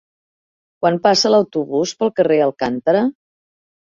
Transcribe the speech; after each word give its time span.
Quan 0.85 0.95
passa 1.03 1.31
l'autobús 1.33 1.93
pel 1.99 2.11
carrer 2.21 2.39
Alcántara? 2.47 3.05